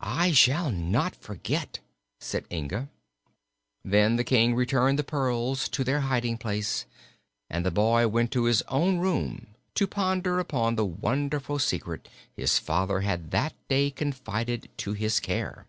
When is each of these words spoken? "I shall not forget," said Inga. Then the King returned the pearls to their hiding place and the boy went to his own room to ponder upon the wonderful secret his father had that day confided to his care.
"I 0.00 0.32
shall 0.32 0.72
not 0.72 1.14
forget," 1.14 1.78
said 2.18 2.46
Inga. 2.50 2.88
Then 3.84 4.16
the 4.16 4.24
King 4.24 4.56
returned 4.56 4.98
the 4.98 5.04
pearls 5.04 5.68
to 5.68 5.84
their 5.84 6.00
hiding 6.00 6.36
place 6.36 6.84
and 7.48 7.64
the 7.64 7.70
boy 7.70 8.08
went 8.08 8.32
to 8.32 8.46
his 8.46 8.62
own 8.62 8.98
room 8.98 9.54
to 9.76 9.86
ponder 9.86 10.40
upon 10.40 10.74
the 10.74 10.84
wonderful 10.84 11.60
secret 11.60 12.08
his 12.34 12.58
father 12.58 13.02
had 13.02 13.30
that 13.30 13.54
day 13.68 13.92
confided 13.92 14.68
to 14.78 14.94
his 14.94 15.20
care. 15.20 15.64